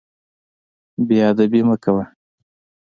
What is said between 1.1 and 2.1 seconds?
ادبي مه کوه.